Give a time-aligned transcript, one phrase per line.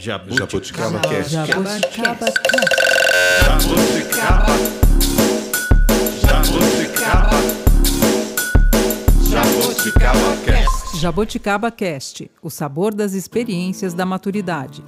[0.00, 1.30] Jabuticaba Cast.
[1.30, 2.26] Jabuticaba
[3.42, 4.46] Jabuticaba.
[6.22, 7.36] Jabuticaba.
[9.28, 10.98] Jabuticaba Cast.
[10.98, 14.82] Jaboticaba Cast, o sabor das experiências da maturidade.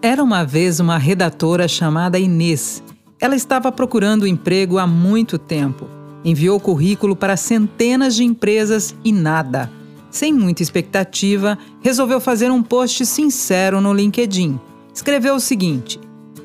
[0.00, 2.84] Era uma vez uma redatora chamada Inês.
[3.20, 5.88] Ela estava procurando emprego há muito tempo.
[6.24, 9.79] Enviou currículo para centenas de empresas e nada.
[10.10, 14.58] Sem muita expectativa, resolveu fazer um post sincero no LinkedIn.
[14.92, 16.00] Escreveu o seguinte: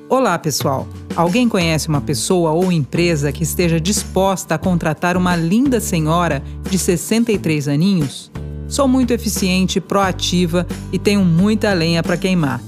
[0.08, 0.88] Olá, pessoal.
[1.16, 6.78] Alguém conhece uma pessoa ou empresa que esteja disposta a contratar uma linda senhora de
[6.78, 8.32] 63 aninhos?
[8.68, 12.62] Sou muito eficiente, proativa e tenho muita lenha para queimar.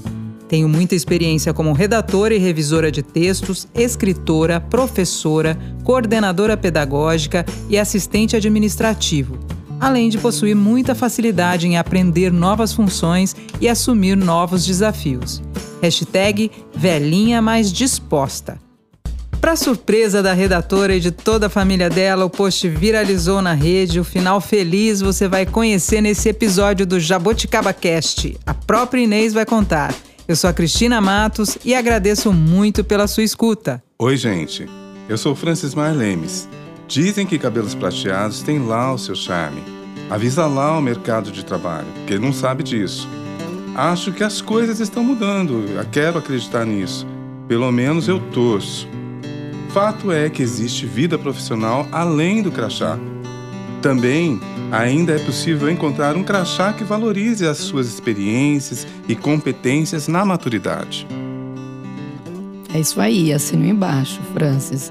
[0.48, 8.34] Tenho muita experiência como redatora e revisora de textos, escritora, professora, coordenadora pedagógica e assistente
[8.34, 9.38] administrativo,
[9.80, 15.42] além de possuir muita facilidade em aprender novas funções e assumir novos desafios.
[15.82, 18.58] Hashtag velhinha mais disposta.
[19.40, 24.00] Para surpresa da redatora e de toda a família dela, o post viralizou na rede.
[24.00, 28.36] O final feliz você vai conhecer nesse episódio do Jaboticaba Cast.
[28.44, 29.94] A própria Inês vai contar.
[30.26, 33.82] Eu sou a Cristina Matos e agradeço muito pela sua escuta.
[33.98, 34.66] Oi, gente.
[35.08, 36.48] Eu sou Francis Marlemes.
[36.88, 39.62] Dizem que cabelos prateados têm lá o seu charme.
[40.08, 43.06] Avisa lá o mercado de trabalho, porque ele não sabe disso.
[43.74, 45.66] Acho que as coisas estão mudando.
[45.92, 47.06] Quero acreditar nisso.
[47.46, 48.88] Pelo menos eu torço.
[49.68, 52.98] Fato é que existe vida profissional além do crachá.
[53.82, 54.40] Também
[54.72, 61.06] ainda é possível encontrar um crachá que valorize as suas experiências e competências na maturidade.
[62.72, 64.90] É isso aí, assino embaixo, Francis.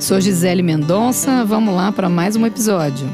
[0.00, 3.10] Sou Gisele Mendonça, vamos lá para mais um episódio.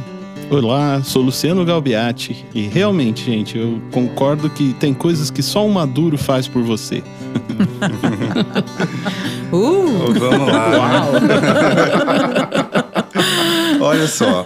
[0.51, 5.73] Olá, sou Luciano Galbiati e realmente, gente, eu concordo que tem coisas que só um
[5.73, 7.03] maduro faz por você.
[9.53, 10.13] Uh!
[10.19, 11.07] Vamos lá.
[13.81, 14.45] Olha só.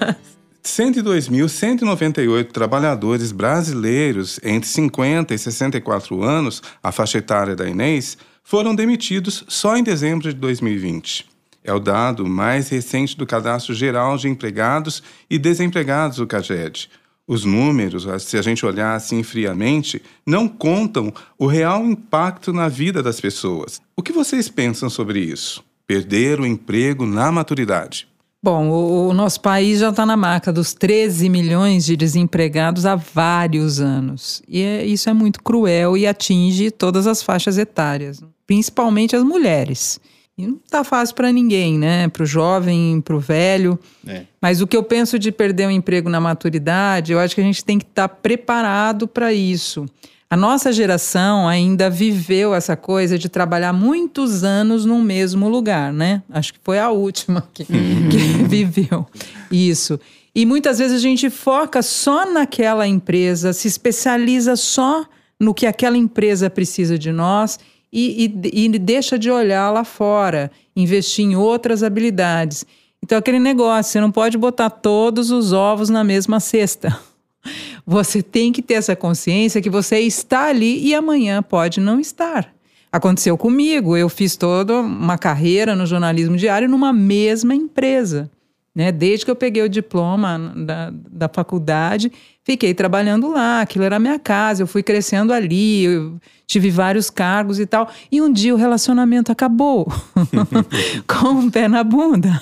[0.62, 9.44] 102.198 trabalhadores brasileiros entre 50 e 64 anos, a faixa etária da Inês, foram demitidos
[9.48, 11.37] só em dezembro de 2020.
[11.68, 16.88] É o dado mais recente do Cadastro Geral de Empregados e Desempregados do CAGED.
[17.26, 23.02] Os números, se a gente olhar assim friamente, não contam o real impacto na vida
[23.02, 23.82] das pessoas.
[23.94, 25.62] O que vocês pensam sobre isso?
[25.86, 28.08] Perder o emprego na maturidade.
[28.42, 32.96] Bom, o, o nosso país já está na marca dos 13 milhões de desempregados há
[32.96, 34.40] vários anos.
[34.48, 40.00] E é- isso é muito cruel e atinge todas as faixas etárias, principalmente as mulheres.
[40.38, 42.06] E não está fácil para ninguém, né?
[42.06, 43.76] Para o jovem, para o velho.
[44.06, 44.22] É.
[44.40, 47.44] Mas o que eu penso de perder o emprego na maturidade, eu acho que a
[47.44, 49.84] gente tem que estar preparado para isso.
[50.30, 56.22] A nossa geração ainda viveu essa coisa de trabalhar muitos anos no mesmo lugar, né?
[56.30, 59.06] Acho que foi a última que, que viveu
[59.50, 59.98] isso.
[60.32, 65.04] E muitas vezes a gente foca só naquela empresa, se especializa só
[65.40, 67.58] no que aquela empresa precisa de nós
[67.92, 72.64] e, e, e deixa de olhar lá fora, investir em outras habilidades.
[73.02, 76.98] Então, aquele negócio, você não pode botar todos os ovos na mesma cesta.
[77.86, 82.52] Você tem que ter essa consciência que você está ali e amanhã pode não estar.
[82.92, 88.30] Aconteceu comigo, eu fiz toda uma carreira no jornalismo diário numa mesma empresa.
[88.78, 88.92] Né?
[88.92, 92.12] Desde que eu peguei o diploma da, da faculdade,
[92.44, 97.10] fiquei trabalhando lá, aquilo era a minha casa, eu fui crescendo ali, eu tive vários
[97.10, 97.90] cargos e tal.
[98.08, 99.92] E um dia o relacionamento acabou,
[101.08, 102.40] com o pé na bunda.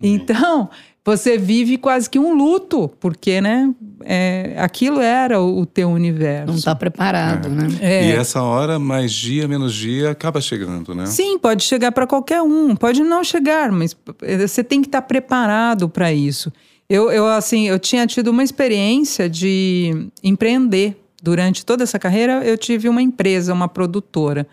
[0.00, 0.70] Então,
[1.04, 3.74] você vive quase que um luto, porque, né,
[4.04, 6.46] é, aquilo era o, o teu universo.
[6.46, 7.68] Não está preparado, né?
[7.80, 8.06] É.
[8.08, 11.06] E essa hora, mais dia, menos dia, acaba chegando, né?
[11.06, 13.96] Sim, pode chegar para qualquer um, pode não chegar, mas
[14.40, 16.52] você tem que estar preparado para isso.
[16.88, 20.98] Eu, eu, assim, eu tinha tido uma experiência de empreender.
[21.24, 24.44] Durante toda essa carreira, eu tive uma empresa, uma produtora.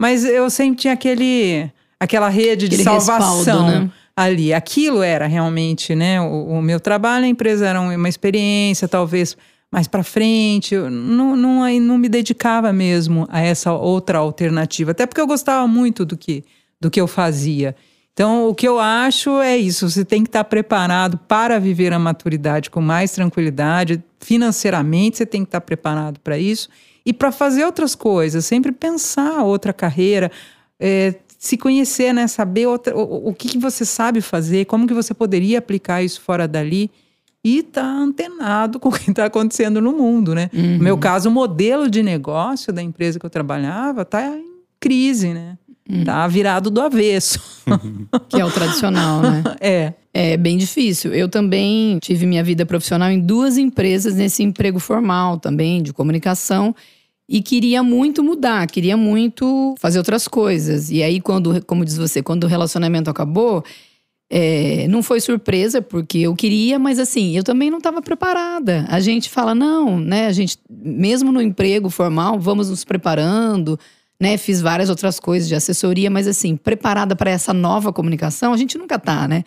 [0.00, 1.70] Mas eu sempre tinha aquele,
[2.00, 3.90] aquela rede de Aquele salvação respaldo, né?
[4.16, 4.54] Ali.
[4.54, 6.20] Aquilo era realmente, né?
[6.20, 9.36] O, o meu trabalho, a empresa era um- uma experiência, talvez
[9.70, 10.74] mais para frente.
[10.74, 14.92] Eu não, não, não me dedicava mesmo a essa outra alternativa.
[14.92, 16.44] Até porque eu gostava muito do que,
[16.80, 17.76] do que eu fazia.
[18.14, 21.98] Então, o que eu acho é isso: você tem que estar preparado para viver a
[21.98, 24.02] maturidade com mais tranquilidade.
[24.20, 26.70] Financeiramente, você tem que estar preparado para isso.
[27.04, 30.30] E para fazer outras coisas, sempre pensar outra carreira,
[30.80, 31.14] é,
[31.46, 32.26] se conhecer, né?
[32.26, 36.20] Saber outra, o, o que, que você sabe fazer, como que você poderia aplicar isso
[36.20, 36.90] fora dali.
[37.44, 40.50] e tá antenado com o que está acontecendo no mundo, né?
[40.52, 40.78] Uhum.
[40.78, 44.44] No meu caso, o modelo de negócio da empresa que eu trabalhava tá em
[44.80, 45.56] crise, né?
[45.88, 46.04] Uhum.
[46.04, 47.40] Tá virado do avesso.
[48.28, 49.42] Que é o tradicional, né?
[49.60, 49.94] é.
[50.18, 51.12] É bem difícil.
[51.12, 56.74] Eu também tive minha vida profissional em duas empresas nesse emprego formal também, de comunicação.
[57.28, 60.90] E queria muito mudar, queria muito fazer outras coisas.
[60.90, 63.64] E aí, quando, como diz você, quando o relacionamento acabou,
[64.30, 68.84] é, não foi surpresa, porque eu queria, mas assim, eu também não estava preparada.
[68.88, 70.26] A gente fala, não, né?
[70.26, 73.78] A gente, mesmo no emprego formal, vamos nos preparando,
[74.20, 74.36] né?
[74.36, 78.78] Fiz várias outras coisas de assessoria, mas assim, preparada para essa nova comunicação, a gente
[78.78, 79.44] nunca tá, né?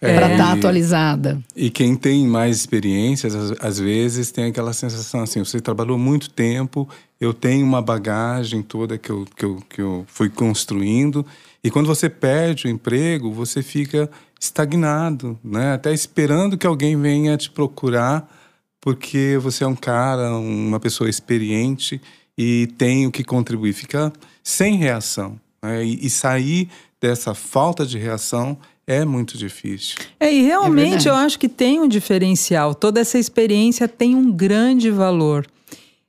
[0.00, 1.42] É, Para estar e- atualizada.
[1.56, 6.30] E quem tem mais experiências, às, às vezes tem aquela sensação assim: você trabalhou muito
[6.30, 6.88] tempo,
[7.20, 11.26] eu tenho uma bagagem toda que eu, que eu, que eu fui construindo.
[11.64, 14.08] E quando você perde o emprego, você fica
[14.40, 15.74] estagnado, né?
[15.74, 18.32] até esperando que alguém venha te procurar,
[18.80, 22.00] porque você é um cara, uma pessoa experiente
[22.36, 23.72] e tem o que contribuir.
[23.72, 24.12] Fica
[24.44, 25.40] sem reação.
[25.60, 25.84] né?
[25.84, 26.68] E, e sair
[27.00, 28.56] dessa falta de reação
[28.88, 29.98] é muito difícil.
[30.18, 31.08] É, e realmente verdade.
[31.08, 32.74] eu acho que tem um diferencial.
[32.74, 35.46] Toda essa experiência tem um grande valor.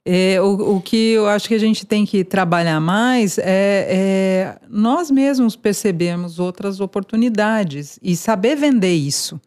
[0.05, 4.57] É, o, o que eu acho que a gente tem que trabalhar mais é, é
[4.69, 9.39] nós mesmos percebermos outras oportunidades e saber vender isso.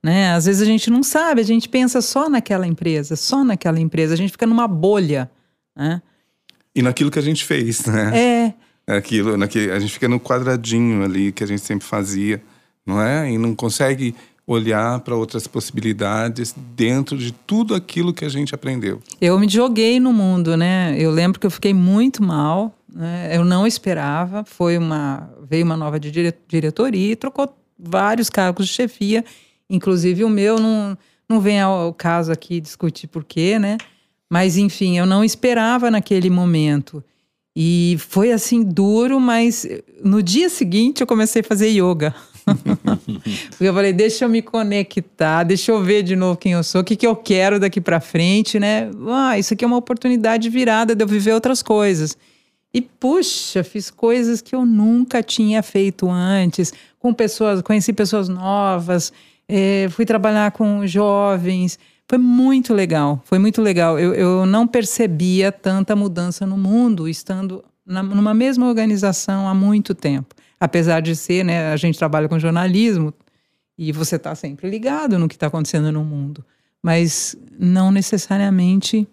[0.00, 0.32] Né?
[0.32, 4.14] Às vezes a gente não sabe, a gente pensa só naquela empresa, só naquela empresa,
[4.14, 5.28] a gente fica numa bolha.
[5.76, 6.00] Né?
[6.72, 8.16] E naquilo que a gente fez, né?
[8.16, 8.54] É,
[8.96, 12.40] Aquilo, naquele, a gente fica no quadradinho ali que a gente sempre fazia,
[12.88, 13.30] não é?
[13.30, 14.14] E não consegue
[14.46, 19.02] olhar para outras possibilidades dentro de tudo aquilo que a gente aprendeu.
[19.20, 20.96] Eu me joguei no mundo, né?
[20.98, 23.30] Eu lembro que eu fiquei muito mal, né?
[23.30, 24.42] Eu não esperava.
[24.44, 29.22] Foi uma veio uma nova dire- diretoria trocou vários cargos de chefia,
[29.68, 30.58] inclusive o meu.
[30.58, 30.96] Não
[31.28, 33.76] não vem ao caso aqui discutir por quê, né?
[34.30, 37.04] Mas enfim, eu não esperava naquele momento.
[37.54, 39.66] E foi assim duro, mas
[40.02, 42.14] no dia seguinte eu comecei a fazer yoga.
[42.54, 46.80] Porque eu falei, deixa eu me conectar, deixa eu ver de novo quem eu sou,
[46.80, 48.90] o que, que eu quero daqui pra frente, né?
[49.08, 52.16] Ah, isso aqui é uma oportunidade virada de eu viver outras coisas.
[52.72, 59.12] E puxa, fiz coisas que eu nunca tinha feito antes, com pessoas, conheci pessoas novas,
[59.48, 61.78] eh, fui trabalhar com jovens.
[62.06, 63.98] Foi muito legal, foi muito legal.
[63.98, 69.94] Eu, eu não percebia tanta mudança no mundo estando na, numa mesma organização há muito
[69.94, 70.34] tempo.
[70.60, 73.12] Apesar de ser, né, a gente trabalha com jornalismo
[73.76, 76.44] e você está sempre ligado no que está acontecendo no mundo,
[76.82, 79.06] mas não necessariamente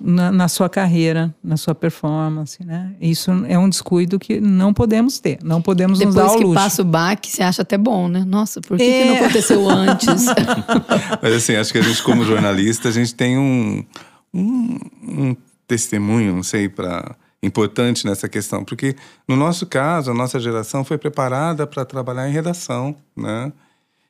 [0.00, 2.94] na, na sua carreira, na sua performance, né?
[3.00, 6.44] Isso é um descuido que não podemos ter, não podemos nos dar Depois ao que
[6.44, 6.54] luxo.
[6.60, 8.24] passa o baque, você acha até bom, né?
[8.26, 9.04] Nossa, por que, que É.
[9.06, 10.26] não aconteceu antes?
[11.22, 13.84] Mas assim, acho que a gente, como jornalista, a gente tem um,
[14.34, 15.36] um, um
[15.66, 18.94] testemunho, não sei, para importante nessa questão, porque
[19.26, 23.52] no nosso caso, a nossa geração foi preparada para trabalhar em redação, né?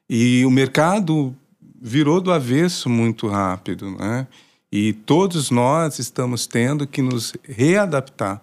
[0.08, 1.34] E o mercado
[1.80, 4.26] virou do avesso muito rápido, né?
[4.70, 8.40] E todos nós estamos tendo que nos readaptar.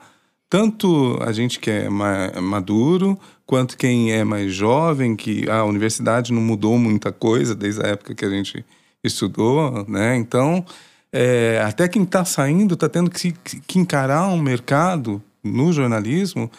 [0.50, 6.34] Tanto a gente que é ma- maduro, quanto quem é mais jovem, que a universidade
[6.34, 8.66] não mudou muita coisa desde a época que a gente
[9.04, 10.16] estudou, né?
[10.18, 10.66] Então,
[11.12, 16.50] é, até quem está saindo está tendo que, que encarar um mercado no jornalismo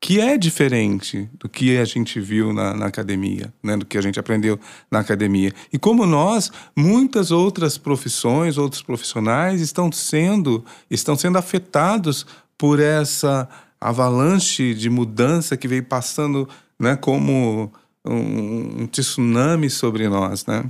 [0.00, 3.76] que é diferente do que a gente viu na, na academia, né?
[3.76, 4.58] do que a gente aprendeu
[4.90, 5.52] na academia.
[5.72, 12.26] E como nós, muitas outras profissões, outros profissionais estão sendo, estão sendo afetados
[12.58, 13.48] por essa
[13.80, 16.94] avalanche de mudança que veio passando né?
[16.94, 17.72] como
[18.04, 20.46] um, um tsunami sobre nós.
[20.46, 20.64] Né?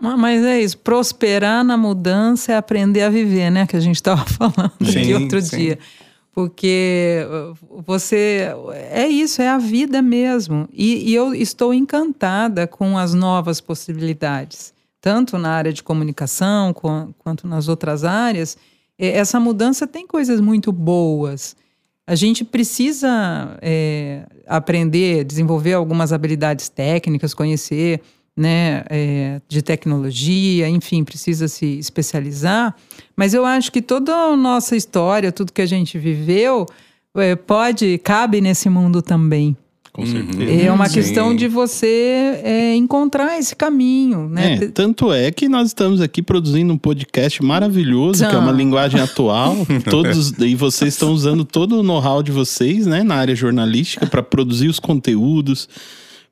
[0.00, 3.66] Ma- Mas é isso, prosperar na mudança é aprender a viver, né?
[3.66, 5.56] Que a gente estava falando aqui Sim, outro sim.
[5.56, 5.78] dia.
[6.32, 8.48] Porque uh, você.
[8.90, 10.68] É isso, é a vida mesmo.
[10.72, 17.08] E, e eu estou encantada com as novas possibilidades, tanto na área de comunicação quan-
[17.18, 18.56] quanto nas outras áreas.
[18.96, 21.56] Essa mudança tem coisas muito boas.
[22.06, 28.00] A gente precisa é, aprender, desenvolver algumas habilidades técnicas, conhecer
[28.40, 32.74] né, é, de tecnologia, enfim, precisa se especializar.
[33.14, 36.64] Mas eu acho que toda a nossa história, tudo que a gente viveu,
[37.14, 39.54] é, pode, cabe nesse mundo também.
[39.92, 40.66] Com certeza.
[40.66, 40.94] É uma Sim.
[40.94, 44.54] questão de você é, encontrar esse caminho, né?
[44.54, 49.00] É, tanto é que nós estamos aqui produzindo um podcast maravilhoso, que é uma linguagem
[49.00, 49.54] atual.
[49.90, 54.22] Todos e vocês estão usando todo o know-how de vocês, né, na área jornalística para
[54.22, 55.68] produzir os conteúdos,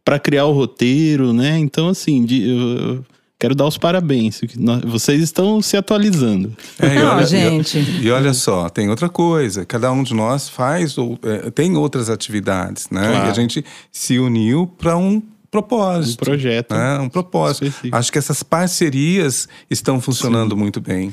[0.09, 1.59] para criar o roteiro, né?
[1.59, 3.05] Então assim, de- eu,
[3.39, 4.41] quero dar os parabéns.
[4.87, 6.57] Vocês estão se atualizando.
[6.81, 7.79] É, e Não, olha, gente.
[7.79, 9.67] E, e olha só, tem outra coisa.
[9.67, 13.07] Cada um de nós faz ou é, tem outras atividades, né?
[13.07, 13.27] Claro.
[13.27, 13.63] E a gente
[13.93, 16.23] se uniu para um propósito.
[16.23, 16.99] Um projeto né?
[16.99, 17.67] Um propósito.
[17.67, 17.97] específico.
[17.97, 21.13] Acho que essas parcerias estão funcionando muito bem.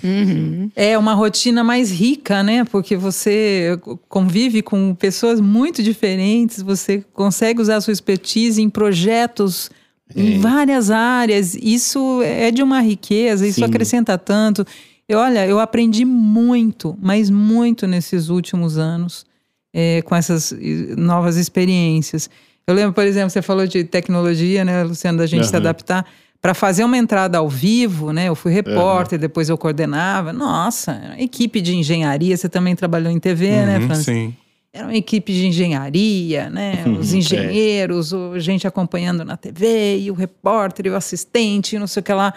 [0.75, 2.63] É uma rotina mais rica, né?
[2.65, 9.70] Porque você convive com pessoas muito diferentes, você consegue usar a sua expertise em projetos
[10.15, 11.56] em várias áreas.
[11.56, 13.65] Isso é de uma riqueza, isso Sim.
[13.65, 14.65] acrescenta tanto.
[15.08, 19.25] Eu, olha, eu aprendi muito, mas muito nesses últimos anos
[19.74, 22.30] é, com essas eh, novas experiências.
[22.67, 25.62] Eu lembro, por exemplo, você falou de tecnologia, né, Luciano, da gente se Aham.
[25.62, 26.05] adaptar.
[26.41, 28.27] Para fazer uma entrada ao vivo, né?
[28.29, 30.31] Eu fui repórter, depois eu coordenava.
[30.31, 34.05] Nossa, equipe de engenharia, você também trabalhou em TV, né, Uhum, Francis?
[34.05, 34.36] sim.
[34.72, 36.84] Era uma equipe de engenharia, né?
[37.00, 37.17] Os é.
[37.17, 42.01] engenheiros, o gente acompanhando na TV, e o repórter, e o assistente, e não sei
[42.01, 42.31] o que lá.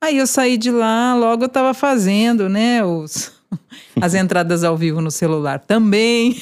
[0.00, 2.82] Aí eu saí de lá, logo eu estava fazendo, né?
[2.82, 3.32] Os,
[4.00, 6.36] as entradas ao vivo no celular também,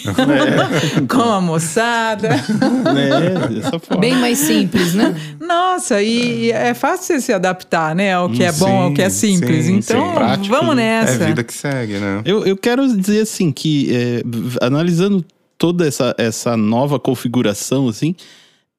[1.09, 2.29] com a moçada.
[2.29, 3.49] né?
[3.55, 4.01] Dessa forma.
[4.01, 5.15] Bem mais simples, né?
[5.41, 8.15] Nossa, e é fácil você se adaptar, né?
[8.15, 9.67] Ao que é bom, ao que é Sim, simples.
[9.67, 10.15] sim, então, sim.
[10.15, 10.99] Prático, vamos né?
[10.99, 11.25] É nessa.
[11.25, 12.23] a vida que segue, né?
[12.25, 14.23] Eu, eu quero dizer assim que, é,
[14.65, 15.25] analisando
[15.57, 18.15] toda essa, essa nova configuração, assim,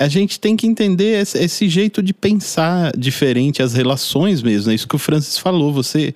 [0.01, 4.71] a gente tem que entender esse, esse jeito de pensar diferente, as relações mesmo.
[4.71, 5.73] É isso que o Francis falou.
[5.73, 6.13] Você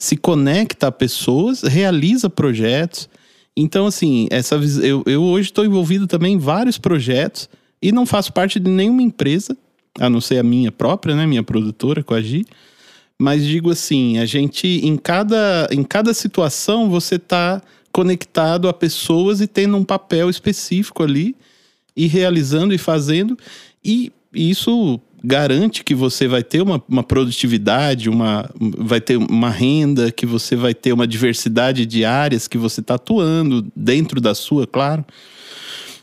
[0.00, 3.06] se conecta a pessoas, realiza projetos.
[3.54, 7.50] Então, assim, essa eu, eu hoje estou envolvido também em vários projetos
[7.82, 9.54] e não faço parte de nenhuma empresa,
[9.98, 11.26] a não ser a minha própria, né?
[11.26, 12.46] Minha produtora, com a Gi.
[13.18, 17.60] Mas digo assim, a gente em cada, em cada situação você está
[17.92, 21.36] conectado a pessoas e tendo um papel específico ali
[21.94, 23.36] e realizando e fazendo
[23.84, 30.10] e isso garante que você vai ter uma, uma produtividade, uma, vai ter uma renda,
[30.10, 34.66] que você vai ter uma diversidade de áreas que você está atuando dentro da sua,
[34.66, 35.04] claro.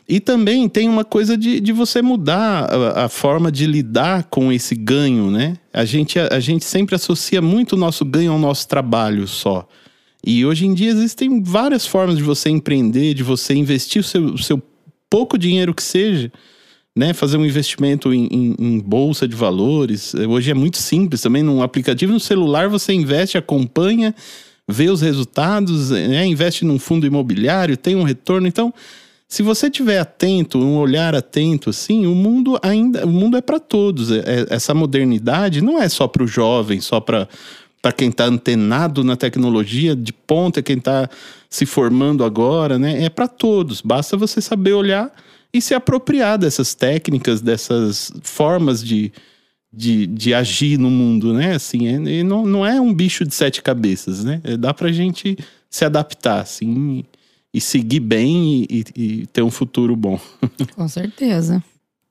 [0.08, 4.50] E também tem uma coisa de, de você mudar a, a forma de lidar com
[4.50, 5.56] esse ganho, né?
[5.72, 9.68] A gente, a, a gente sempre associa muito o nosso ganho ao nosso trabalho só.
[10.24, 14.24] E hoje em dia existem várias formas de você empreender, de você investir o seu,
[14.24, 14.62] o seu
[15.10, 16.32] pouco dinheiro que seja,
[16.98, 17.14] né?
[17.14, 20.12] Fazer um investimento em, em- em bolsa de valores.
[20.14, 21.42] Hoje é muito simples também.
[21.42, 24.14] Num aplicativo no celular você investe, acompanha,
[24.66, 26.26] vê os resultados, né?
[26.26, 28.48] investe num fundo imobiliário, tem um retorno.
[28.48, 28.74] Então,
[29.28, 33.60] se você tiver atento, um olhar atento, assim, o mundo ainda, o mundo é para
[33.60, 34.10] todos.
[34.10, 37.28] É- é- essa modernidade não é só para o jovem, só para
[37.80, 41.08] para quem está antenado na tecnologia de ponta, quem está
[41.48, 43.04] se formando agora, né?
[43.04, 43.80] É para todos.
[43.80, 45.12] Basta você saber olhar
[45.52, 49.12] e se apropriar dessas técnicas, dessas formas de,
[49.72, 51.54] de, de agir no mundo, né?
[51.54, 54.40] Assim, é, e não, não é um bicho de sete cabeças, né?
[54.44, 55.36] É, dá pra gente
[55.70, 57.04] se adaptar, assim,
[57.52, 60.20] e seguir bem e, e- e ter um futuro bom.
[60.76, 61.62] Com certeza.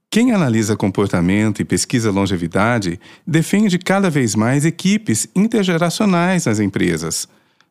[0.09, 7.27] Quem analisa comportamento e pesquisa longevidade defende cada vez mais equipes intergeracionais nas empresas.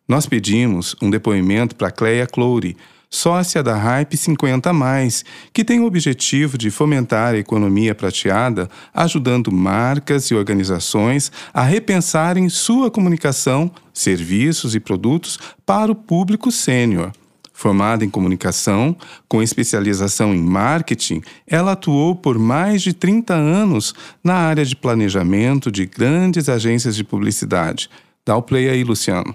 [0.06, 2.76] Nós pedimos um depoimento para Cleia Clouri,
[3.16, 9.50] sócia da Hype 50 Mais, que tem o objetivo de fomentar a economia prateada, ajudando
[9.50, 17.11] marcas e organizações a repensarem sua comunicação, serviços e produtos para o público sênior.
[17.54, 18.94] Formada em comunicação,
[19.26, 25.73] com especialização em marketing, ela atuou por mais de 30 anos na área de planejamento
[25.73, 27.88] de grandes agências de publicidade.
[28.26, 29.35] Dá o play aí, Luciano.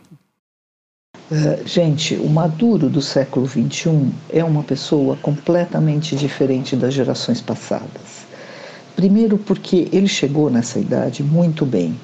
[1.32, 8.26] Uh, gente, o Maduro do século XXI é uma pessoa completamente diferente das gerações passadas.
[8.98, 11.98] Primeiro, porque ele chegou nessa idade muito bem.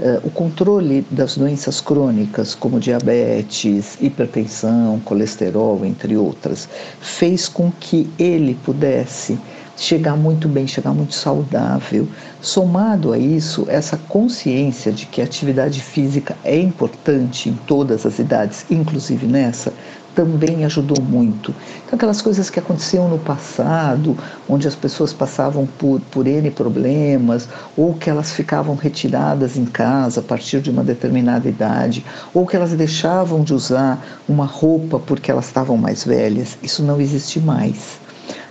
[0.00, 6.66] Uh, o controle das doenças crônicas, como diabetes, hipertensão, colesterol, entre outras,
[7.02, 9.38] fez com que ele pudesse
[9.80, 12.06] chegar muito bem, chegar muito saudável.
[12.42, 18.18] Somado a isso, essa consciência de que a atividade física é importante em todas as
[18.18, 19.72] idades, inclusive nessa,
[20.14, 21.54] também ajudou muito.
[21.86, 27.48] Então, aquelas coisas que aconteciam no passado, onde as pessoas passavam por, por N problemas,
[27.74, 32.54] ou que elas ficavam retiradas em casa a partir de uma determinada idade, ou que
[32.54, 37.98] elas deixavam de usar uma roupa porque elas estavam mais velhas, isso não existe mais.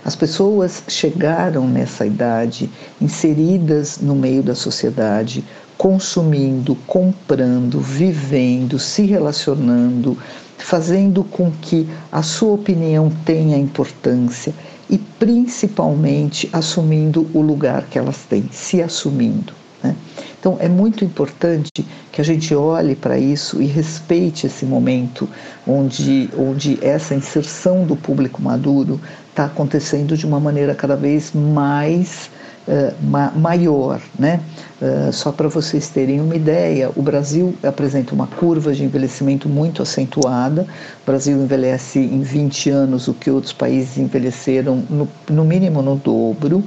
[0.04, 5.44] As pessoas chegaram nessa idade inseridas no meio da sociedade,
[5.76, 10.16] consumindo, comprando, vivendo, se relacionando,
[10.58, 14.54] fazendo com que a sua opinião tenha importância
[14.88, 19.52] e principalmente assumindo o lugar que elas têm, se assumindo.
[19.82, 19.94] Né?
[20.38, 21.70] Então é muito importante
[22.10, 25.28] que a gente olhe para isso e respeite esse momento
[25.66, 32.30] onde, onde essa inserção do público maduro está acontecendo de uma maneira cada vez mais
[32.68, 34.00] uh, ma maior.
[34.18, 34.40] Né?
[34.80, 39.82] Uh, só para vocês terem uma ideia, o Brasil apresenta uma curva de envelhecimento muito
[39.82, 40.66] acentuada.
[41.02, 45.96] O Brasil envelhece em 20 anos o que outros países envelheceram no, no mínimo no
[45.96, 46.62] dobro.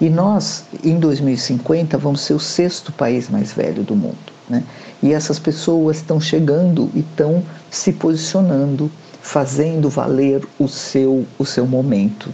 [0.00, 4.34] E nós, em 2050, vamos ser o sexto país mais velho do mundo.
[4.48, 4.62] Né?
[5.02, 8.90] E essas pessoas estão chegando e estão se posicionando,
[9.24, 12.26] fazendo valer o seu, o seu momento.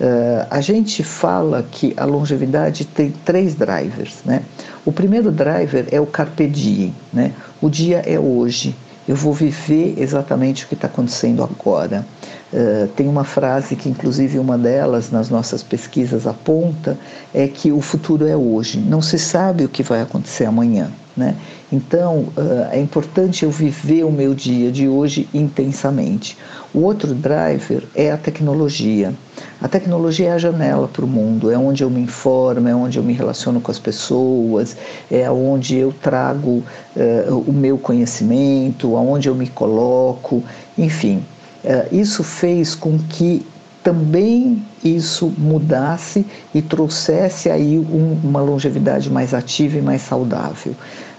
[0.00, 4.18] Uh, a gente fala que a longevidade tem três drivers.
[4.24, 4.42] Né?
[4.84, 7.32] O primeiro driver é o carpe diem, né?
[7.60, 8.76] o dia é hoje,
[9.08, 12.06] eu vou viver exatamente o que está acontecendo agora.
[12.52, 16.96] Uh, tem uma frase que, inclusive, uma delas nas nossas pesquisas aponta:
[17.34, 20.92] é que o futuro é hoje, não se sabe o que vai acontecer amanhã.
[21.16, 21.34] Né?
[21.72, 26.36] Então, uh, é importante eu viver o meu dia de hoje intensamente.
[26.74, 29.14] O outro driver é a tecnologia.
[29.60, 32.98] A tecnologia é a janela para o mundo, é onde eu me informo, é onde
[32.98, 34.76] eu me relaciono com as pessoas,
[35.10, 36.62] é onde eu trago
[36.94, 40.44] uh, o meu conhecimento, aonde eu me coloco,
[40.76, 41.24] enfim.
[41.64, 43.44] Uh, isso fez com que
[43.86, 50.74] também isso mudasse e trouxesse aí um, uma longevidade mais ativa e mais saudável.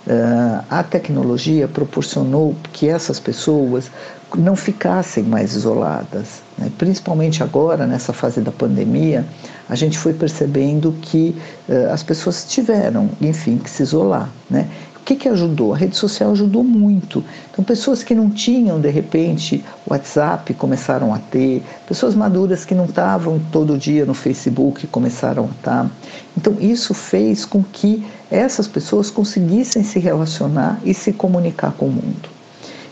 [0.08, 3.92] Uh, a tecnologia proporcionou que essas pessoas
[4.38, 6.42] não ficassem mais isoladas.
[6.58, 6.72] Né?
[6.78, 9.26] Principalmente agora, nessa fase da pandemia,
[9.68, 11.36] a gente foi percebendo que
[11.68, 14.30] uh, as pessoas tiveram, enfim, que se isolar.
[14.50, 14.70] Né?
[15.08, 15.74] Que, que ajudou?
[15.74, 17.24] A rede social ajudou muito.
[17.50, 22.84] Então, pessoas que não tinham, de repente, WhatsApp começaram a ter, pessoas maduras que não
[22.84, 25.92] estavam todo dia no Facebook começaram a estar.
[26.36, 31.92] Então, isso fez com que essas pessoas conseguissem se relacionar e se comunicar com o
[31.94, 32.30] mundo.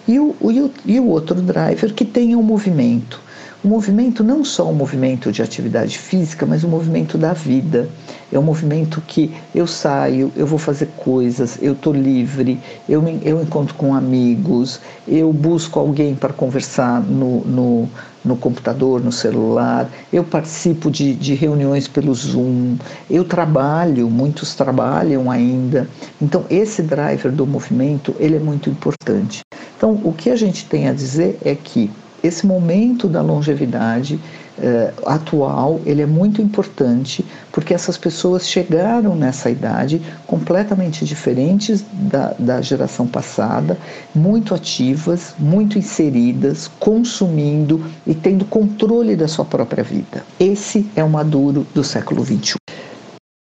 [0.07, 3.19] E o, e o, e o outro driver que tenha um movimento.
[3.65, 7.89] O movimento não só um movimento de atividade física, mas um movimento da vida.
[8.32, 13.19] É um movimento que eu saio, eu vou fazer coisas, eu estou livre, eu, me,
[13.23, 17.89] eu encontro com amigos, eu busco alguém para conversar no, no,
[18.23, 22.78] no computador, no celular, eu participo de, de reuniões pelo Zoom,
[23.10, 25.89] eu trabalho, muitos trabalham ainda.
[26.21, 29.41] Então, esse driver do movimento, ele é muito importante.
[29.75, 31.89] Então, o que a gente tem a dizer é que
[32.25, 34.19] esse momento da longevidade
[34.57, 42.33] eh, atual ele é muito importante porque essas pessoas chegaram nessa idade completamente diferentes da,
[42.39, 43.77] da geração passada,
[44.13, 50.23] muito ativas, muito inseridas, consumindo e tendo controle da sua própria vida.
[50.39, 52.55] Esse é o maduro do século XXI.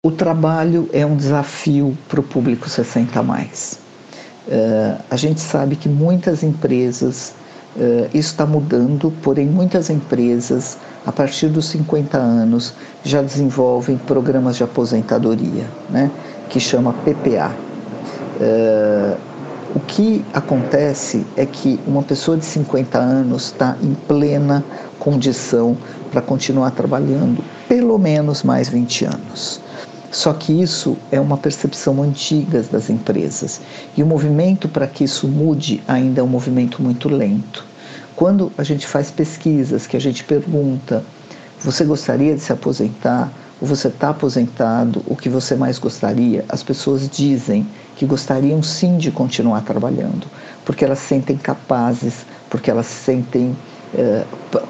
[0.06, 3.80] O trabalho é um desafio para o público 60 mais.
[4.48, 7.34] Uh, a gente sabe que muitas empresas,
[7.76, 14.58] uh, isso está mudando, porém muitas empresas, a partir dos 50 anos, já desenvolvem programas
[14.58, 16.10] de aposentadoria, né,
[16.50, 17.52] que chama PPA.
[18.40, 19.18] Uh,
[19.76, 24.64] o que acontece é que uma pessoa de 50 anos está em plena
[25.00, 25.76] condição
[26.12, 29.60] para continuar trabalhando pelo menos mais 20 anos.
[30.14, 33.60] Só que isso é uma percepção antiga das empresas
[33.98, 37.66] e o movimento para que isso mude ainda é um movimento muito lento.
[38.16, 41.04] Quando a gente faz pesquisas, que a gente pergunta:
[41.60, 43.34] você gostaria de se aposentar?
[43.60, 45.02] Ou você está aposentado?
[45.08, 46.46] O que você mais gostaria?
[46.48, 50.28] As pessoas dizem que gostariam sim de continuar trabalhando,
[50.64, 53.56] porque elas se sentem capazes, porque elas se sentem
[53.96, 54.26] eh,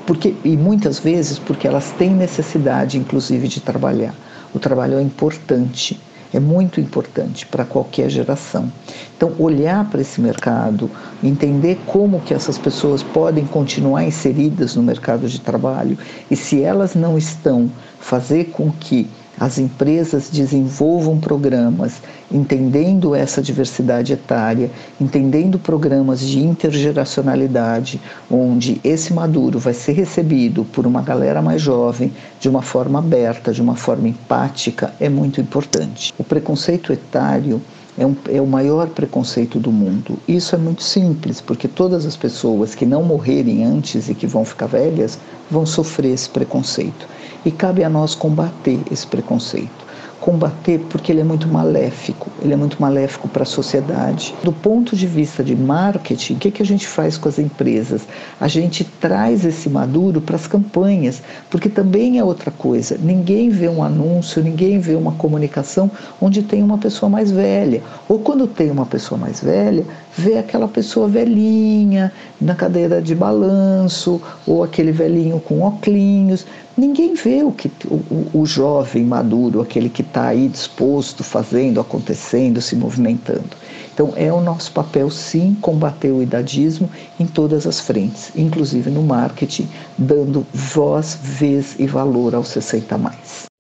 [0.08, 4.16] porque e muitas vezes porque elas têm necessidade, inclusive, de trabalhar.
[4.54, 6.00] O trabalho é importante,
[6.34, 8.72] é muito importante para qualquer geração.
[9.16, 10.90] Então, olhar para esse mercado,
[11.24, 15.98] entender como que essas pessoas podem continuar inseridas no mercado de trabalho
[16.30, 19.10] e se elas não estão, fazer com que
[19.44, 22.02] as empresas desenvolvam programas
[22.32, 28.00] entendendo essa diversidade etária, entendendo programas de intergeracionalidade,
[28.32, 33.52] onde esse maduro vai ser recebido por uma galera mais jovem de uma forma aberta,
[33.52, 36.14] de uma forma empática, é muito importante.
[36.18, 37.62] O preconceito etário
[37.98, 40.18] é, um, é, o maior preconceito do mundo.
[40.26, 44.46] Isso é muito simples, porque todas as pessoas que não morrerem antes e que vão
[44.46, 45.20] ficar velhas
[45.52, 47.08] vão sofrer esse preconceito.
[47.46, 49.84] E cabe a nós combater esse preconceito.
[50.24, 54.34] combater porque ele é muito maléfico, ele é muito maléfico para a sociedade.
[54.42, 58.08] Do ponto de vista de marketing, o que, que a gente faz com as empresas?
[58.40, 62.98] A gente traz esse maduro para as campanhas, porque também é outra coisa.
[62.98, 67.82] Ninguém vê um anúncio, ninguém vê uma comunicação onde tem uma pessoa mais velha.
[68.08, 69.84] Ou quando tem uma pessoa mais velha,
[70.18, 76.46] vê aquela pessoa velhinha na cadeira de balanço, ou aquele velhinho com óculos.
[76.76, 82.62] Ninguém vê o, que, o, o jovem maduro, aquele que está aí disposto, fazendo, acontecendo,
[82.62, 83.64] se movimentando.
[83.94, 89.04] Então, é o nosso papel, sim, combater o idadismo em todas as frentes, inclusive no
[89.04, 93.53] marketing, dando voz, vez e valor aos 60 mais.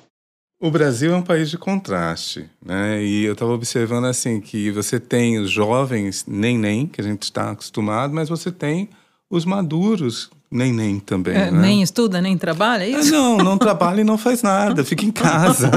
[0.63, 3.04] O Brasil é um país de contraste, né?
[3.04, 7.23] E eu estava observando assim que você tem os jovens nem nem que a gente
[7.23, 8.88] está acostumado, mas você tem
[9.30, 11.36] os maduros nem nem também.
[11.36, 11.60] É, né?
[11.60, 13.12] Nem estuda, nem trabalha, é Ah, isso?
[13.12, 15.69] Não, não trabalha e não faz nada, fica em casa.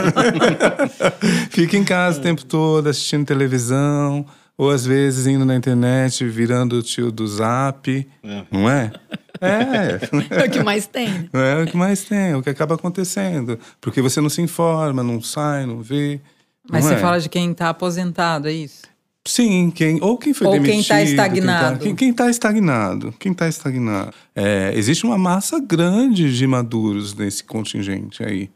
[1.50, 4.24] fica em casa o tempo todo assistindo televisão,
[4.56, 8.06] ou às vezes indo na internet, virando o tio do zap,
[8.52, 8.92] não é?
[9.40, 9.98] É,
[10.42, 11.08] É o que mais tem.
[11.32, 11.60] né?
[11.60, 13.58] é o que mais tem, é o que acaba acontecendo.
[13.80, 16.20] Porque você não se informa, não sai, não vê.
[16.68, 17.00] Mas não você é?
[17.00, 18.82] fala de quem está aposentado, é isso?
[19.26, 20.88] Sim, quem, ou quem foi Ou quem demitido.
[20.88, 21.78] tá estagnado.
[21.80, 23.12] Quem quem está estagnado.
[23.18, 24.12] Quem está estagnado.
[24.34, 28.48] É, existe uma massa grande de maduros nesse contingente aí,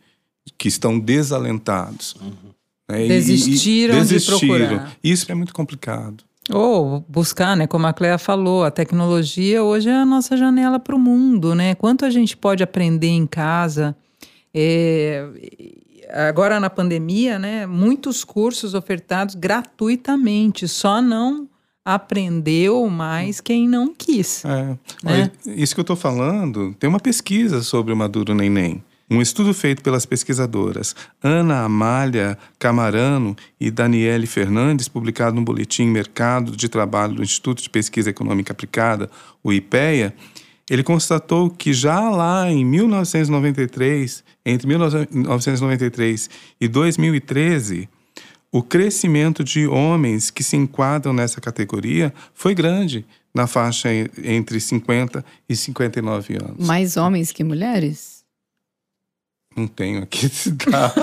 [0.57, 2.15] que estão desalentados.
[2.89, 4.93] né, e- e- Desistiram de procurar.
[5.03, 6.23] Isso é muito complicado.
[6.49, 7.67] Ou buscar, né?
[7.67, 11.75] Como a Cléa falou, a tecnologia hoje é a nossa janela para o mundo, né?
[11.75, 13.95] Quanto a gente pode aprender em casa.
[14.53, 15.29] É,
[16.13, 17.67] agora na pandemia, né?
[17.67, 21.49] Muitos cursos ofertados gratuitamente, só não
[21.85, 24.45] aprendeu mais quem não quis.
[24.45, 24.79] É.
[25.03, 25.31] Né?
[25.47, 28.83] Isso que eu estou falando, tem uma pesquisa sobre o Maduro Neném.
[29.11, 36.57] Um estudo feito pelas pesquisadoras Ana Amália Camarano e Daniele Fernandes, publicado no Boletim Mercado
[36.57, 39.11] de Trabalho do Instituto de Pesquisa Econômica Aplicada,
[39.43, 40.15] o IPEA,
[40.71, 47.89] ele constatou que já lá em 1993, entre 1993 e 2013,
[48.53, 54.61] o crescimento de homens que se enquadram nessa categoria foi grande na faixa en- entre
[54.61, 56.67] 50 e 59 anos.
[56.67, 58.20] Mais homens que mulheres?
[59.57, 60.95] Não tenho aqui esse dado.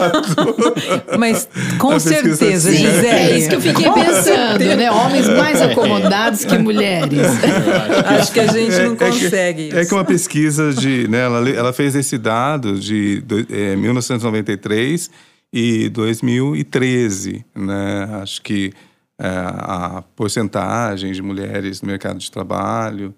[1.20, 2.72] Mas com A certeza.
[2.74, 3.06] Gisele.
[3.08, 4.90] É isso que eu fiquei pensando, né?
[4.90, 7.20] Homens mais acomodados que mulheres.
[8.20, 9.90] Acho que a gente não É- é que- consegue É isso.
[9.90, 11.10] que uma pesquisa de.
[11.10, 15.10] Né, ela, ela fez esse dado de é, 1993
[15.52, 17.46] e 2013.
[17.54, 18.10] Né?
[18.22, 18.72] Acho que
[19.20, 23.14] é, a porcentagem de mulheres no mercado de trabalho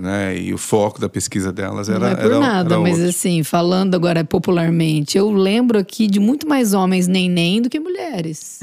[0.00, 1.98] né, e o foco da pesquisa delas era.
[1.98, 3.08] Não é por era, nada, era mas outro.
[3.10, 8.60] assim, falando agora popularmente, eu lembro aqui de muito mais homens nem-nem do que mulheres.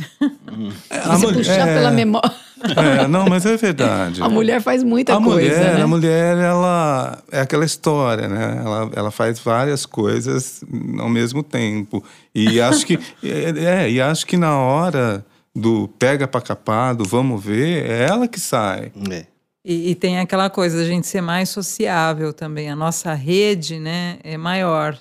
[0.89, 2.31] É, Se você puxar pela memória,
[2.75, 4.21] É, não, mas é verdade.
[4.23, 5.81] a mulher faz muita a coisa, mulher, né?
[5.81, 8.61] a mulher, ela é aquela história, né?
[8.63, 10.63] Ela, ela faz várias coisas
[10.99, 12.03] ao mesmo tempo.
[12.33, 15.23] E acho que é, é, e acho que na hora
[15.55, 18.91] do pega pra capar, do vamos ver, é ela que sai.
[19.11, 19.25] É.
[19.69, 22.69] E, e tem aquela coisa da gente ser mais sociável também.
[22.69, 24.97] A nossa rede, né, é maior.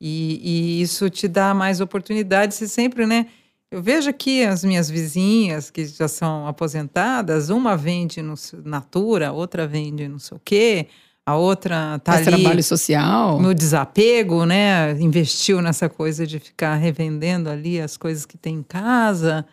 [0.00, 2.56] E, e isso te dá mais oportunidades.
[2.56, 3.26] Você sempre, né?
[3.70, 8.32] Eu vejo aqui as minhas vizinhas que já são aposentadas, uma vende no
[8.64, 10.86] Natura, outra vende não sei o quê,
[11.26, 13.38] a outra tá Faz ali trabalho social.
[13.38, 14.92] no desapego, né?
[14.92, 19.44] Investiu nessa coisa de ficar revendendo ali as coisas que tem em casa.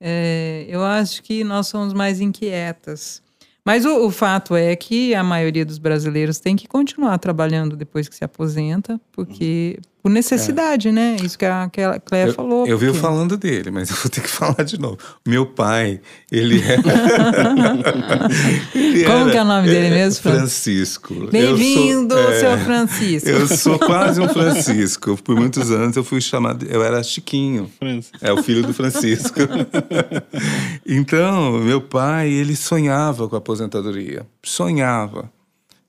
[0.00, 3.22] É, eu acho que nós somos mais inquietas.
[3.64, 8.08] Mas o, o fato é que a maioria dos brasileiros tem que continuar trabalhando depois
[8.08, 11.16] que se aposenta, porque por necessidade, né?
[11.22, 12.66] Isso que a, que a Cléia Eu, falou.
[12.66, 14.96] eu porque- falando dele, mas eu vou ter que falar de novo.
[15.26, 16.78] Meu pai, ele é.
[18.74, 20.32] Ele Como era- que é o nome dele mesmo, Fran?
[20.38, 21.14] Francisco.
[21.30, 23.28] Bem-vindo, é, seu Francisco.
[23.28, 25.16] Eu sou quase um Francisco.
[25.22, 26.66] Por muitos anos eu fui chamado.
[26.68, 27.70] Eu era Chiquinho.
[28.20, 29.38] É o filho do Francisco.
[30.86, 34.26] então, meu pai, ele sonhava com a aposentadoria.
[34.42, 35.30] Sonhava.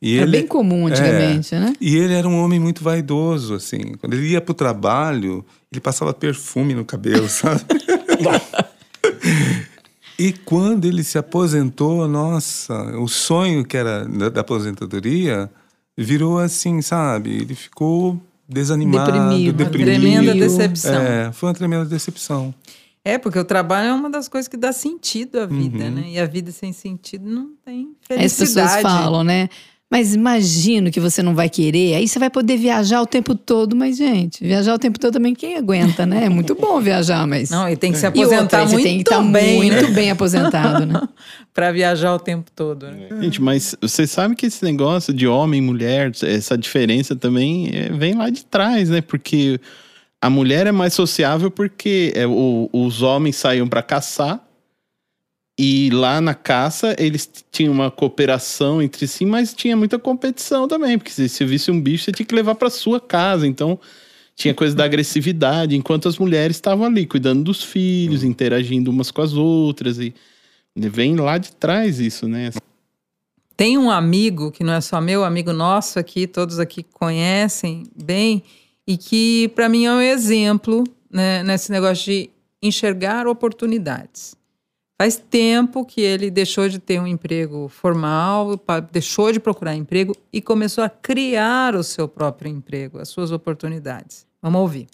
[0.02, 1.74] E É ele, bem comum antigamente, é, né?
[1.80, 3.94] E ele era um homem muito vaidoso, assim.
[4.00, 7.62] Quando ele ia pro trabalho, ele passava perfume no cabelo, sabe?
[10.18, 15.50] E quando ele se aposentou, nossa, o sonho que era da, da aposentadoria
[15.98, 17.32] virou assim, sabe?
[17.32, 19.58] Ele ficou desanimado, Deprimido.
[19.58, 20.00] deprimido.
[20.02, 21.02] Tremenda decepção.
[21.02, 22.54] É, foi uma tremenda decepção.
[23.04, 25.92] É, porque o trabalho é uma das coisas que dá sentido à vida, Uhum.
[25.92, 26.04] né?
[26.10, 28.76] E a vida sem sentido não tem Aí As felicidade.
[28.84, 29.50] pessoas falam, né?
[29.92, 33.76] Mas imagino que você não vai querer, aí você vai poder viajar o tempo todo,
[33.76, 36.24] mas gente, viajar o tempo todo também quem aguenta, né?
[36.28, 39.04] É muito bom viajar, mas Não, e tem que se e aposentar outra, muito tem
[39.04, 39.92] que estar bem, muito né?
[39.92, 41.02] bem aposentado, né?
[41.54, 42.88] Para viajar o tempo todo.
[42.88, 43.10] Né?
[43.20, 47.90] Gente, mas você sabe que esse negócio de homem e mulher, essa diferença também é,
[47.90, 49.02] vem lá de trás, né?
[49.02, 49.60] Porque
[50.22, 54.42] a mulher é mais sociável porque é, os homens saíam para caçar
[55.58, 60.98] e lá na caça eles tinham uma cooperação entre si, mas tinha muita competição também,
[60.98, 63.80] porque se você visse um bicho você tinha que levar para sua casa, então
[64.36, 69.22] tinha coisa da agressividade, enquanto as mulheres estavam ali cuidando dos filhos, interagindo umas com
[69.22, 70.14] as outras e
[70.76, 72.50] vem lá de trás isso, né?
[73.56, 78.42] Tem um amigo, que não é só meu, amigo nosso aqui, todos aqui conhecem bem,
[78.88, 82.30] e que para mim é um exemplo né, nesse negócio de
[82.64, 84.36] enxergar oportunidades.
[85.02, 88.62] Faz tempo que ele deixou de ter um emprego formal,
[88.92, 94.28] deixou de procurar emprego e começou a criar o seu próprio emprego, as suas oportunidades.
[94.40, 94.86] Vamos ouvir.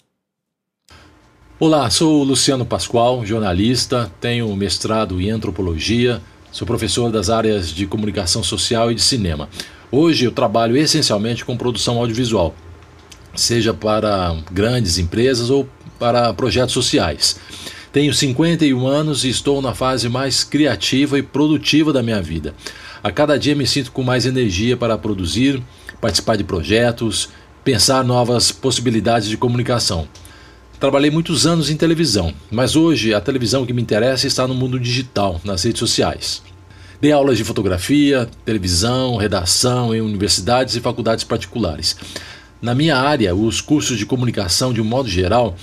[1.60, 8.42] Olá, sou Luciano Pascoal, jornalista, tenho mestrado em antropologia, sou professor das áreas de comunicação
[8.42, 9.46] social e de cinema.
[9.92, 12.54] Hoje eu trabalho essencialmente com produção audiovisual,
[13.34, 15.68] seja para grandes empresas ou
[15.98, 17.38] para projetos sociais.
[17.98, 22.54] Tenho 51 anos e estou na fase mais criativa e produtiva da minha vida.
[23.02, 25.60] A cada dia me sinto com mais energia para produzir,
[26.00, 27.28] participar de projetos,
[27.64, 30.06] pensar novas possibilidades de comunicação.
[30.78, 34.78] Trabalhei muitos anos em televisão, mas hoje a televisão que me interessa está no mundo
[34.78, 36.40] digital, nas redes sociais.
[37.00, 41.96] Dei aulas de fotografia, televisão, redação em universidades e faculdades particulares.
[42.62, 45.56] Na minha área, os cursos de comunicação, de um modo geral,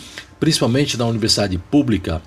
[0.46, 2.22] principalmente na universidade pública,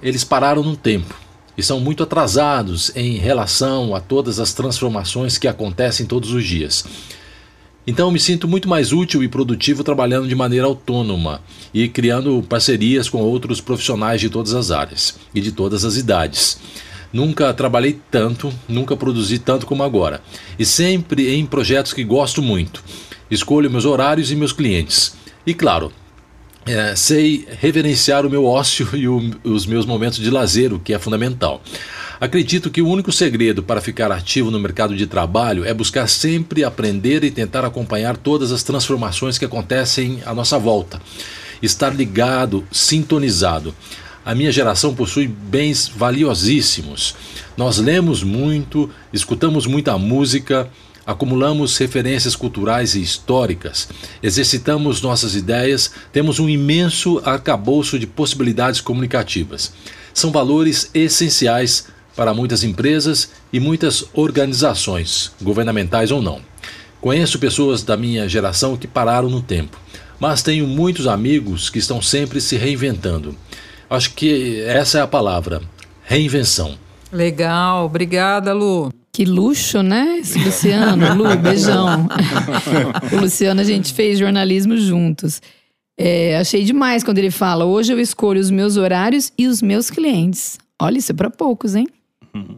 [0.00, 1.12] eles pararam no tempo
[1.58, 6.84] e são muito atrasados em relação a todas as transformações que acontecem todos os dias.
[7.84, 11.42] Então eu me sinto muito mais útil e produtivo trabalhando de maneira autônoma
[11.74, 16.60] e criando parcerias com outros profissionais de todas as áreas e de todas as idades.
[17.12, 20.22] Nunca trabalhei tanto, nunca produzi tanto como agora.
[20.56, 22.84] E sempre em projetos que gosto muito.
[23.28, 25.16] Escolho meus horários e meus clientes.
[25.44, 25.92] E claro,
[26.66, 30.94] é, sei reverenciar o meu ócio e o- os meus momentos de lazer, o que
[30.94, 31.62] é fundamental.
[32.20, 36.64] Acredito que o único segredo para ficar ativo no mercado de trabalho é buscar sempre
[36.64, 41.00] aprender e tentar acompanhar todas as transformações que acontecem à nossa volta.
[41.60, 43.74] Estar ligado, sintonizado.
[44.24, 47.14] A minha geração possui bens valiosíssimos.
[47.56, 50.70] Nós lemos muito, escutamos muita música,
[51.06, 53.88] acumulamos referências culturais e históricas,
[54.22, 59.72] exercitamos nossas ideias, temos um imenso arcabouço de possibilidades comunicativas.
[60.12, 61.86] São valores essenciais
[62.16, 66.40] para muitas empresas e muitas organizações, governamentais ou não.
[67.00, 69.78] Conheço pessoas da minha geração que pararam no tempo,
[70.18, 73.36] mas tenho muitos amigos que estão sempre se reinventando.
[73.90, 75.60] Acho que essa é a palavra:
[76.04, 76.78] reinvenção.
[77.12, 78.90] Legal, obrigada, Lu.
[79.14, 80.18] Que luxo, né?
[80.18, 81.14] Esse Luciano.
[81.14, 82.08] Lu, beijão.
[83.12, 85.40] o Luciano, a gente fez jornalismo juntos.
[85.96, 89.88] É, achei demais quando ele fala: hoje eu escolho os meus horários e os meus
[89.88, 90.58] clientes.
[90.82, 91.86] Olha, isso é para poucos, hein?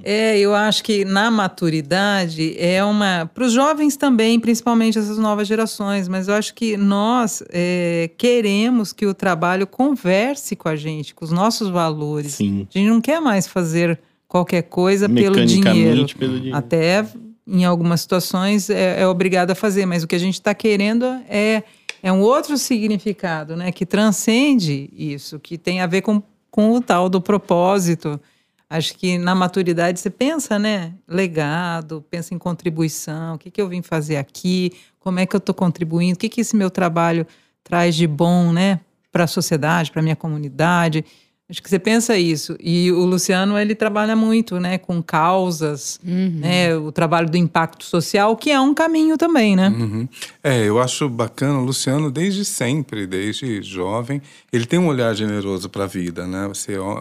[0.02, 3.30] É, eu acho que na maturidade é uma.
[3.34, 8.94] Para os jovens também, principalmente essas novas gerações, mas eu acho que nós é, queremos
[8.94, 12.32] que o trabalho converse com a gente, com os nossos valores.
[12.32, 12.66] Sim.
[12.74, 16.06] A gente não quer mais fazer qualquer coisa pelo dinheiro.
[16.14, 16.56] Pelo dinheiro.
[16.56, 17.06] Até
[17.46, 21.04] em algumas situações é, é obrigado a fazer, mas o que a gente está querendo
[21.28, 21.62] é,
[22.02, 23.70] é um outro significado, né?
[23.70, 28.20] Que transcende isso, que tem a ver com, com o tal do propósito.
[28.68, 30.92] Acho que na maturidade você pensa, né?
[31.06, 35.38] Legado, pensa em contribuição, o que, que eu vim fazer aqui, como é que eu
[35.38, 37.24] estou contribuindo, o que, que esse meu trabalho
[37.62, 38.80] traz de bom, né?
[39.12, 41.04] Para a sociedade, para a minha comunidade.
[41.48, 42.56] Acho que você pensa isso.
[42.58, 44.78] E o Luciano, ele trabalha muito, né?
[44.78, 46.76] Com causas, né?
[46.76, 49.68] O trabalho do impacto social, que é um caminho também, né?
[49.68, 50.08] Uhum.
[50.42, 54.20] É, eu acho bacana o Luciano desde sempre, desde jovem,
[54.52, 56.48] ele tem um olhar generoso para a vida, né?
[56.48, 57.00] Você ó,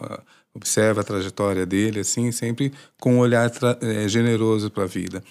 [0.54, 5.24] observa a trajetória dele assim, sempre com um olhar eh, generoso para a vida.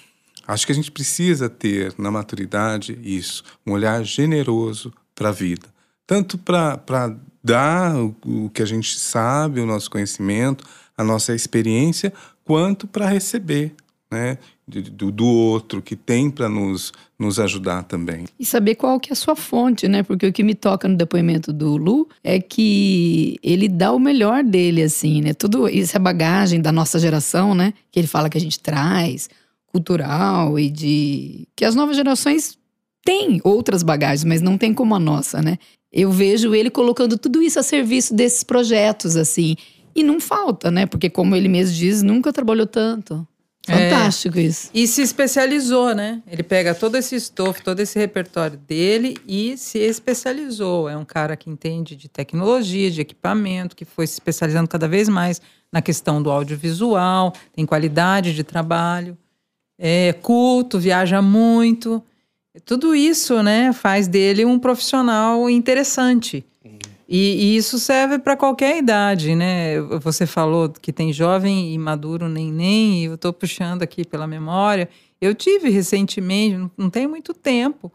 [0.46, 5.66] Acho que a gente precisa ter na maturidade isso, um olhar generoso para a vida,
[6.06, 10.64] tanto para dar o, o que a gente sabe, o nosso conhecimento,
[10.96, 13.74] a nossa experiência, quanto para receber,
[14.10, 14.38] né?
[14.66, 18.24] Do, do outro que tem para nos, nos ajudar também.
[18.40, 20.02] E saber qual que é a sua fonte, né?
[20.02, 24.42] Porque o que me toca no depoimento do Lu é que ele dá o melhor
[24.42, 25.34] dele, assim, né?
[25.34, 27.74] Tudo isso é bagagem da nossa geração, né?
[27.92, 29.28] Que ele fala que a gente traz,
[29.66, 32.56] cultural e de que as novas gerações
[33.04, 35.58] têm outras bagagens, mas não tem como a nossa, né?
[35.96, 39.54] Eu vejo ele colocando tudo isso a serviço desses projetos, assim.
[39.94, 40.86] E não falta, né?
[40.86, 43.24] Porque, como ele mesmo diz, nunca trabalhou tanto.
[43.68, 43.90] É.
[43.90, 44.68] Fantástico isso.
[44.74, 46.20] E se especializou, né?
[46.26, 50.88] Ele pega todo esse estofo, todo esse repertório dele e se especializou.
[50.88, 55.08] É um cara que entende de tecnologia, de equipamento, que foi se especializando cada vez
[55.08, 55.40] mais
[55.72, 59.16] na questão do audiovisual, tem qualidade de trabalho,
[59.78, 62.02] é culto, viaja muito.
[62.64, 66.44] Tudo isso, né, faz dele um profissional interessante.
[67.06, 69.80] E, e isso serve para qualquer idade, né?
[70.00, 74.26] Você falou que tem jovem e maduro nem nem, e eu estou puxando aqui pela
[74.26, 74.88] memória.
[75.20, 77.92] Eu tive recentemente, não, não tem muito tempo,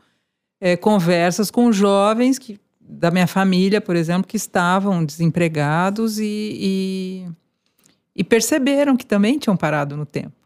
[0.61, 7.27] é, conversas com jovens que, da minha família, por exemplo, que estavam desempregados e, e,
[8.15, 10.38] e perceberam que também tinham parado no tempo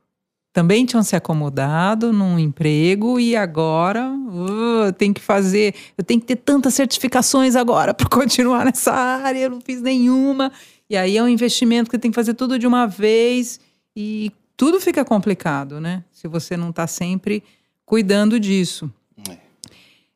[0.54, 6.28] também tinham se acomodado num emprego e agora uh, tem que fazer, eu tenho que
[6.28, 10.52] ter tantas certificações agora para continuar nessa área, eu não fiz nenhuma.
[10.88, 13.60] E aí é um investimento que tem que fazer tudo de uma vez
[13.96, 16.04] e tudo fica complicado, né?
[16.12, 17.44] Se você não está sempre
[17.84, 18.92] cuidando disso.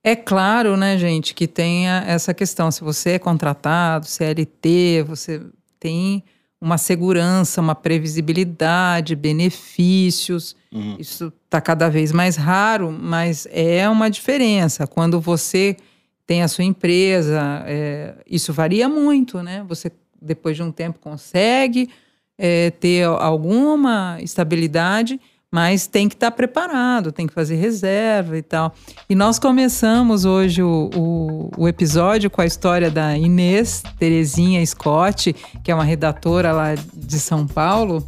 [0.03, 0.11] É.
[0.11, 2.69] é claro, né, gente, que tenha essa questão.
[2.69, 5.41] Se você é contratado, CLT, você
[5.79, 6.23] tem
[6.59, 10.55] uma segurança, uma previsibilidade, benefícios.
[10.71, 10.95] Uhum.
[10.99, 14.87] Isso está cada vez mais raro, mas é uma diferença.
[14.87, 15.77] Quando você
[16.25, 19.63] tem a sua empresa, é, isso varia muito, né?
[19.69, 19.91] Você,
[20.21, 21.89] depois de um tempo, consegue
[22.37, 25.19] é, ter alguma estabilidade
[25.53, 28.73] mas tem que estar tá preparado, tem que fazer reserva e tal.
[29.09, 35.33] E nós começamos hoje o, o, o, episódio com a história da Inês Terezinha Scott,
[35.63, 38.05] que é uma redatora lá de São Paulo.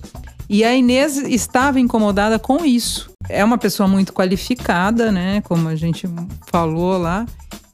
[0.49, 3.11] E a Inês estava incomodada com isso.
[3.29, 5.41] É uma pessoa muito qualificada, né?
[5.41, 6.09] Como a gente
[6.47, 7.25] falou lá.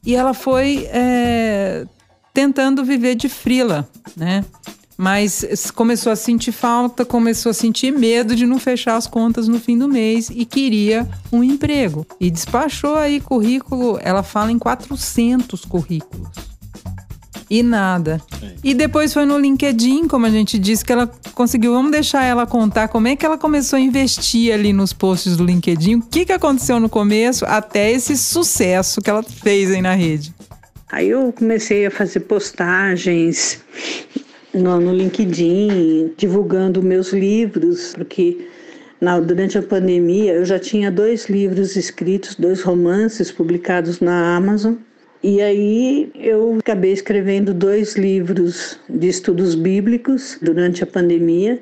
[0.04, 1.86] E ela foi é,
[2.32, 4.44] tentando viver de frila, né?
[4.96, 9.60] Mas começou a sentir falta, começou a sentir medo de não fechar as contas no
[9.60, 12.06] fim do mês e queria um emprego.
[12.18, 16.56] E despachou aí currículo, ela fala em 400 currículos.
[17.48, 18.20] E nada.
[18.64, 21.72] E depois foi no LinkedIn, como a gente disse, que ela conseguiu.
[21.72, 25.44] Vamos deixar ela contar como é que ela começou a investir ali nos posts do
[25.44, 25.96] LinkedIn.
[25.96, 30.34] O que, que aconteceu no começo até esse sucesso que ela fez aí na rede.
[30.90, 33.60] Aí eu comecei a fazer postagens
[34.56, 38.48] no, no LinkedIn, divulgando meus livros, porque
[39.00, 44.74] na, durante a pandemia eu já tinha dois livros escritos, dois romances publicados na Amazon.
[45.22, 51.60] E aí eu acabei escrevendo dois livros de estudos bíblicos durante a pandemia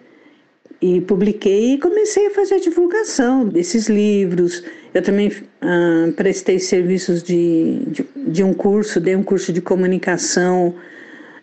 [0.81, 4.63] e publiquei e comecei a fazer a divulgação desses livros.
[4.93, 10.75] Eu também ah, prestei serviços de, de, de um curso, dei um curso de comunicação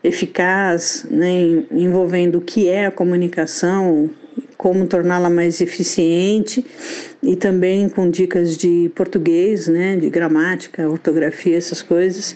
[0.03, 4.09] eficaz, né, envolvendo o que é a comunicação,
[4.57, 6.65] como torná-la mais eficiente
[7.21, 12.35] e também com dicas de português, né, de gramática, ortografia, essas coisas.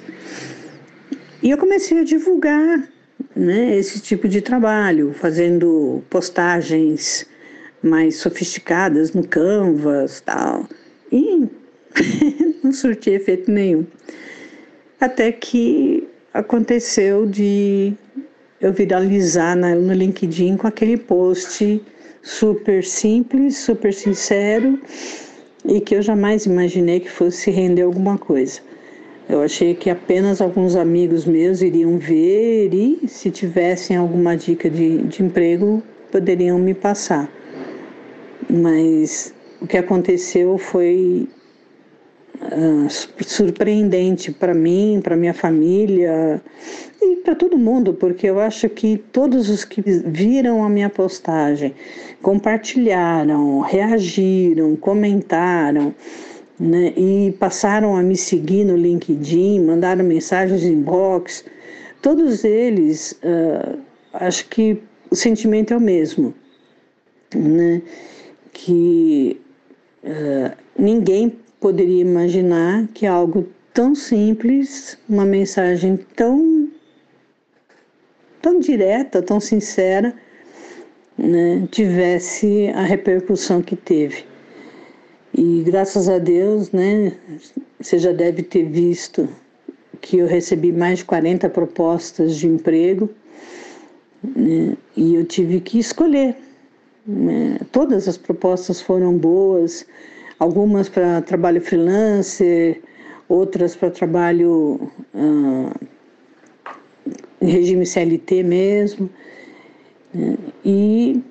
[1.42, 2.90] E eu comecei a divulgar
[3.36, 7.28] né, esse tipo de trabalho, fazendo postagens
[7.84, 10.68] mais sofisticadas no Canvas tal.
[11.12, 11.48] E
[12.64, 13.86] não surti efeito nenhum.
[15.00, 15.95] Até que
[16.36, 17.94] aconteceu de
[18.60, 21.82] eu viralizar no LinkedIn com aquele post
[22.22, 24.78] super simples, super sincero
[25.64, 28.60] e que eu jamais imaginei que fosse render alguma coisa.
[29.30, 35.04] Eu achei que apenas alguns amigos meus iriam ver e, se tivessem alguma dica de,
[35.04, 37.32] de emprego, poderiam me passar.
[38.50, 41.30] Mas o que aconteceu foi
[43.22, 46.42] surpreendente para mim, para minha família
[47.02, 51.74] e para todo mundo, porque eu acho que todos os que viram a minha postagem,
[52.22, 55.94] compartilharam, reagiram, comentaram,
[56.60, 61.46] né, e passaram a me seguir no LinkedIn, mandaram mensagens inbox,
[62.02, 63.78] todos eles, uh,
[64.14, 66.34] acho que o sentimento é o mesmo,
[67.36, 67.82] né,
[68.54, 69.40] que
[70.04, 76.70] uh, ninguém poderia imaginar que algo tão simples, uma mensagem tão
[78.42, 80.14] tão direta, tão sincera,
[81.18, 84.24] né, tivesse a repercussão que teve.
[85.34, 87.14] E graças a Deus, né,
[87.80, 89.28] você já deve ter visto
[90.00, 93.10] que eu recebi mais de 40 propostas de emprego
[94.24, 96.36] né, e eu tive que escolher
[97.06, 97.60] né?
[97.72, 99.86] Todas as propostas foram boas,
[100.40, 102.82] algumas para trabalho freelancer,
[103.28, 105.74] outras para trabalho ah,
[107.42, 109.10] em regime CLT mesmo.
[110.14, 110.38] Né?
[110.64, 111.22] E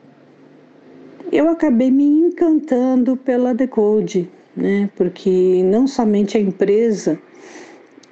[1.33, 4.89] eu acabei me encantando pela Decode, né?
[4.97, 7.19] porque não somente a empresa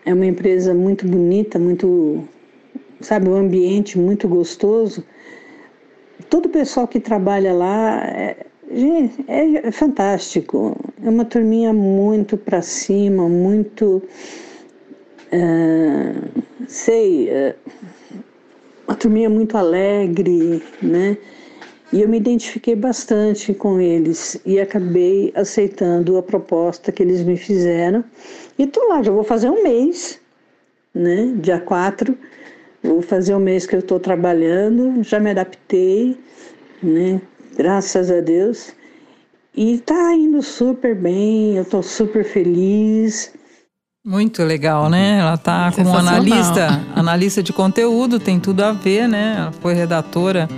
[0.05, 2.25] é uma empresa muito bonita, muito,
[3.01, 5.05] sabe, um ambiente muito gostoso.
[6.29, 10.77] Todo o pessoal que trabalha lá é, gente, é, é fantástico.
[11.05, 14.03] É uma turminha muito para cima, muito,
[15.31, 16.15] é,
[16.67, 17.57] sei, é,
[18.87, 21.17] uma turminha muito alegre, né?
[21.93, 27.37] E eu me identifiquei bastante com eles e acabei aceitando a proposta que eles me
[27.37, 28.03] fizeram.
[28.59, 30.19] E tô lá, já vou fazer um mês,
[30.95, 31.35] né?
[31.37, 32.17] Dia 4,
[32.83, 36.17] vou fazer um mês que eu estou trabalhando, já me adaptei,
[36.83, 37.21] né?
[37.57, 38.73] Graças a Deus.
[39.55, 43.33] E tá indo super bem, eu tô super feliz.
[44.05, 45.19] Muito legal, né?
[45.21, 49.37] Ela tá como analista, analista de conteúdo, tem tudo a ver, né?
[49.39, 50.49] Ela foi redatora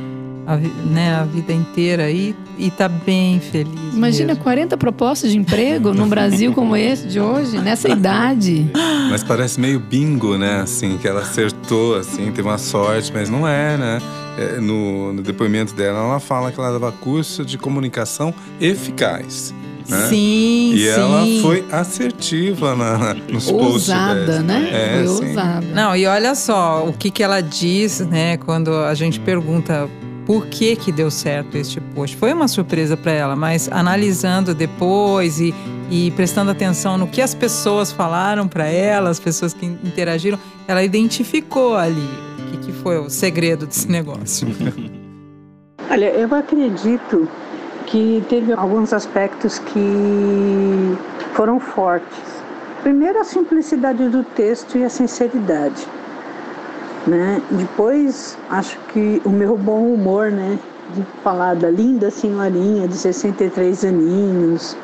[0.47, 3.95] a, né, a vida inteira e, e tá bem feliz.
[3.95, 4.45] Imagina mesmo.
[4.45, 8.71] 40 propostas de emprego no Brasil como esse de hoje, nessa idade.
[9.11, 10.61] Mas parece meio bingo, né?
[10.61, 13.99] Assim, que ela acertou, assim, teve uma sorte, mas não é, né?
[14.37, 19.55] É, no, no depoimento dela, ela fala que ela dava curso de comunicação eficaz.
[19.89, 20.07] Né?
[20.09, 20.89] Sim, e sim.
[20.89, 24.71] ela foi assertiva na, nos posts Ousada, né?
[24.73, 25.29] É, foi sim.
[25.29, 25.67] ousada.
[25.67, 28.39] Não, e olha só o que, que ela diz, né?
[28.39, 29.89] Quando a gente pergunta
[30.27, 32.17] por que que deu certo este post.
[32.17, 35.55] Foi uma surpresa para ela, mas analisando depois e,
[35.91, 40.83] e prestando atenção no que as pessoas falaram para ela, as pessoas que interagiram, ela
[40.83, 42.34] identificou ali
[42.65, 44.49] que, foi o segredo desse negócio.
[45.91, 47.29] Olha, eu acredito
[47.87, 50.97] que teve alguns aspectos que
[51.35, 52.35] foram fortes.
[52.83, 55.87] Primeiro, a simplicidade do texto e a sinceridade.
[57.07, 57.41] Né?
[57.51, 60.59] Depois, acho que o meu bom humor, né?
[60.95, 64.77] De falar da linda senhorinha de 63 aninhos,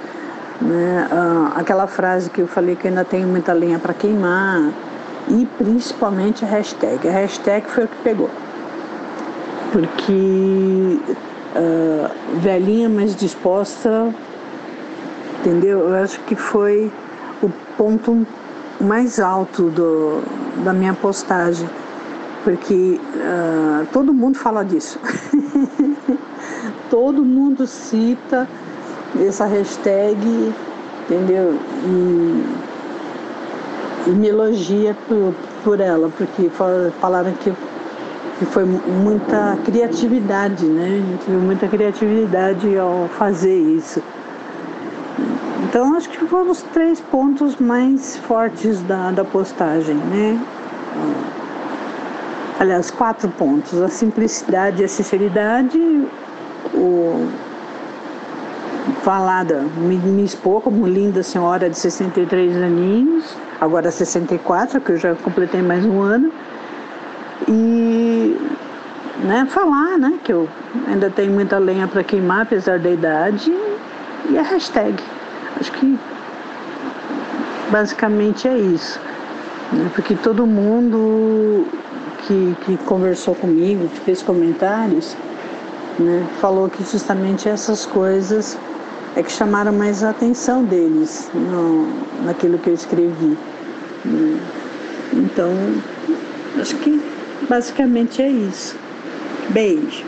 [0.60, 1.08] né?
[1.10, 4.70] Ah, aquela frase que eu falei que ainda tenho muita lenha para queimar,
[5.30, 7.08] e principalmente a hashtag.
[7.08, 8.30] A hashtag foi o que pegou.
[9.72, 10.98] Porque
[11.54, 14.14] ah, velhinha, mas disposta,
[15.40, 15.88] entendeu?
[15.88, 16.90] Eu acho que foi
[17.42, 18.26] o ponto
[18.80, 20.22] mais alto do,
[20.64, 21.68] da minha postagem
[22.44, 24.98] porque uh, todo mundo fala disso.
[26.88, 28.48] todo mundo cita
[29.20, 30.54] essa hashtag,
[31.04, 31.58] entendeu?
[31.84, 32.69] E,
[34.06, 36.50] e me elogia por, por ela, porque
[37.00, 37.52] falaram que,
[38.38, 41.02] que foi muita criatividade, né?
[41.12, 44.02] Eu tive muita criatividade ao fazer isso.
[45.64, 50.40] Então acho que foram os três pontos mais fortes da, da postagem, né?
[52.60, 55.78] aliás, quatro pontos: a simplicidade e a sinceridade,
[56.74, 57.28] o
[59.02, 65.14] falada, me, me expor como linda senhora de 63 aninhos, agora 64, que eu já
[65.14, 66.32] completei mais um ano,
[67.46, 68.36] e
[69.22, 70.48] né, falar né, que eu
[70.88, 73.52] ainda tenho muita lenha para queimar, apesar da idade,
[74.30, 75.02] e a hashtag.
[75.60, 75.98] Acho que
[77.70, 79.00] basicamente é isso.
[79.72, 81.66] Né, porque todo mundo
[82.26, 85.16] que, que conversou comigo, que fez comentários,
[85.98, 88.56] né, falou que justamente essas coisas
[89.16, 93.36] é que chamaram mais a atenção deles no, naquilo que eu escrevi.
[95.12, 95.52] Então,
[96.60, 97.00] acho que
[97.48, 98.76] basicamente é isso.
[99.50, 100.04] Beijo.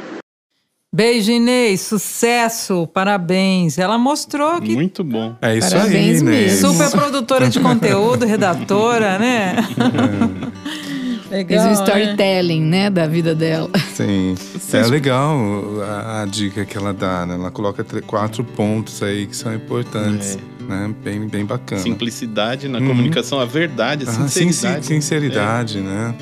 [0.94, 1.80] Beijo, Inês.
[1.80, 2.86] Sucesso.
[2.86, 3.78] Parabéns.
[3.78, 4.74] Ela mostrou que.
[4.74, 5.34] Muito bom.
[5.40, 6.30] É isso Parabéns aí, né?
[6.30, 6.72] mesmo.
[6.72, 9.56] Super produtora de conteúdo, redatora, né?
[9.62, 10.91] Fez
[11.32, 11.64] Legal.
[11.64, 11.72] um né?
[11.72, 13.70] storytelling, né, da vida dela.
[13.94, 14.34] Sim.
[14.72, 15.36] É legal
[15.82, 17.34] a, a dica que ela dá, né?
[17.34, 20.94] Ela coloca tre- quatro pontos aí que são importantes, né?
[21.02, 21.80] Bem, bem bacana.
[21.80, 22.88] Simplicidade na Uhum.
[22.88, 24.86] comunicação, a verdade, a Ah, sim, sinceridade.
[24.86, 26.14] sim, sinceridade, né?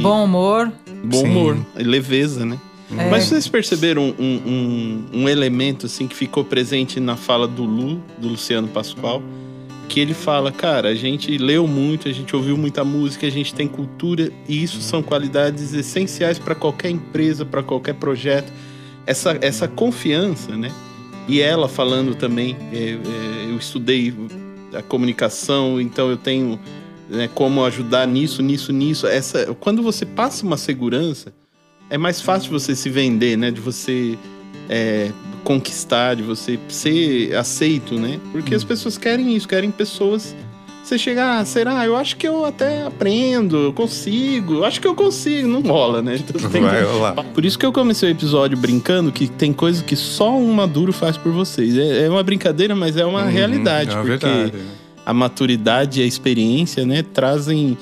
[0.00, 0.70] Bom humor.
[1.04, 1.26] Bom Sim.
[1.26, 2.58] humor, leveza, né?
[2.96, 3.10] É.
[3.10, 8.00] Mas vocês perceberam um, um, um elemento assim que ficou presente na fala do Lu,
[8.18, 9.22] do Luciano Pascoal,
[9.94, 13.54] que ele fala, cara, a gente leu muito, a gente ouviu muita música, a gente
[13.54, 18.52] tem cultura e isso são qualidades essenciais para qualquer empresa, para qualquer projeto.
[19.06, 20.72] Essa, essa confiança, né?
[21.28, 24.12] E ela falando também, é, é, eu estudei
[24.76, 26.58] a comunicação, então eu tenho
[27.08, 29.06] né, como ajudar nisso, nisso, nisso.
[29.06, 31.32] Essa, quando você passa uma segurança,
[31.88, 33.52] é mais fácil você se vender, né?
[33.52, 34.18] De você
[34.68, 35.10] é,
[35.42, 38.18] conquistar, de você ser aceito, né?
[38.32, 38.56] Porque Hum.
[38.56, 40.34] as pessoas querem isso, querem pessoas.
[40.82, 41.84] Você chegar, ah, será?
[41.86, 45.48] Eu acho que eu até aprendo, eu consigo, eu acho que eu consigo.
[45.48, 46.16] Não rola, né?
[46.16, 47.14] Então, tem que- Vai rolar.
[47.32, 50.92] Por isso que eu comecei o episódio brincando que tem coisa que só um maduro
[50.92, 51.74] faz por vocês.
[51.78, 53.90] É, é uma brincadeira, mas é uma Uhum, realidade.
[53.92, 54.58] É uma porque verdade.
[55.06, 57.78] a maturidade e a experiência, né, trazem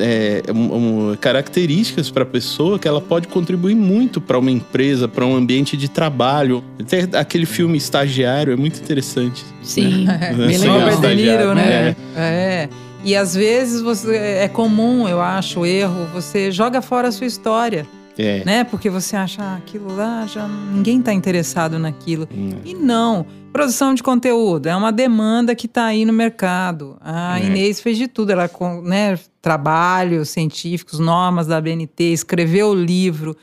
[0.00, 5.06] é, um- um- características para a pessoa que ela pode contribuir muito para uma empresa,
[5.06, 6.62] para um ambiente de trabalho.
[6.88, 9.44] Tem aquele filme Estagiário é muito interessante.
[9.62, 10.80] Sim, bem Sim, legal.
[10.80, 11.96] Robert De Niro, Estagiário, né?
[12.16, 12.68] É.
[13.04, 17.26] E às vezes você é comum, eu acho, o erro, você joga fora a sua
[17.26, 17.86] história,
[18.20, 18.44] É.
[18.44, 18.64] né?
[18.64, 22.28] Porque você acha ah, aquilo lá já ninguém está interessado naquilo.
[22.32, 22.60] Hum.
[22.64, 23.26] E não.
[23.52, 26.96] Produção de conteúdo é uma demanda que está aí no mercado.
[27.00, 27.46] A É.
[27.46, 33.36] Inês fez de tudo, ela com né, trabalhos científicos, normas da BNT, escreveu o livro,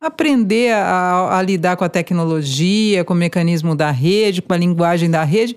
[0.00, 5.10] aprender a, a lidar com a tecnologia, com o mecanismo da rede, com a linguagem
[5.10, 5.56] da rede,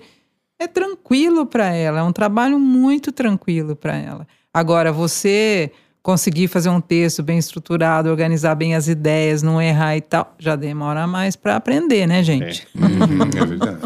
[0.58, 4.26] é tranquilo para ela, é um trabalho muito tranquilo para ela.
[4.52, 5.70] Agora, você
[6.08, 10.56] conseguir fazer um texto bem estruturado, organizar bem as ideias, não errar e tal, já
[10.56, 12.66] demora mais para aprender, né, gente?
[12.74, 13.78] Uhum, é verdade.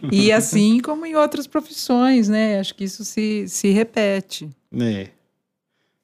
[0.10, 2.58] E assim como em outras profissões, né?
[2.58, 4.48] Acho que isso se, se repete.
[4.80, 5.08] É.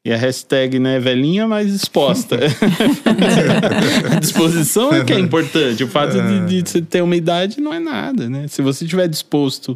[0.04, 2.38] E a hashtag, né, velhinha, mas exposta.
[4.12, 5.82] a disposição é que é importante.
[5.82, 8.48] O fato de, de você ter uma idade não é nada, né?
[8.48, 9.72] Se você estiver disposto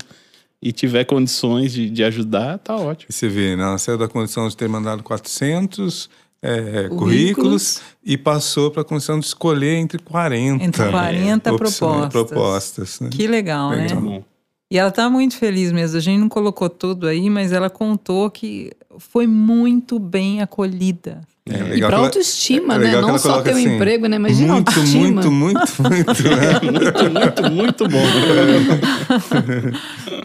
[0.61, 3.07] e tiver condições de, de ajudar, tá ótimo.
[3.11, 3.63] E você vê, né?
[3.63, 6.99] Ela saiu da condição de ter mandado 400 é, Currículos.
[6.99, 10.65] currículos e passou para a condição de escolher entre 40.
[10.65, 12.13] Entre 40 opções, propostas.
[12.13, 13.11] propostas né?
[13.11, 13.89] Que legal, né?
[13.89, 14.25] Bom.
[14.71, 15.97] E ela tá muito feliz mesmo.
[15.97, 21.23] A gente não colocou tudo aí, mas ela contou que foi muito bem acolhida.
[21.51, 22.85] É, E pra que ela- autoestima, é né?
[22.85, 24.19] legal que Não só ter um assim, emprego, né?
[24.19, 25.03] Mas de muito, autoestima.
[25.23, 26.61] muito, muito, muito, né?
[26.63, 28.03] muito, muito, muito bom.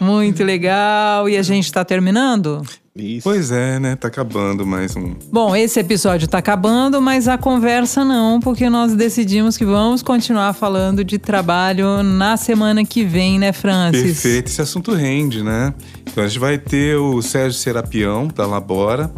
[0.00, 1.28] Muito legal.
[1.28, 2.62] E a gente tá terminando?
[2.96, 3.24] Isso.
[3.24, 3.96] Pois é, né?
[3.96, 5.14] Tá acabando mais um.
[5.32, 10.52] Bom, esse episódio tá acabando, mas a conversa não, porque nós decidimos que vamos continuar
[10.52, 14.02] falando de trabalho na semana que vem, né, Francis?
[14.22, 15.74] Perfeito, esse assunto rende, né?
[16.08, 19.10] Então a gente vai ter o Sérgio Serapião, da Labora,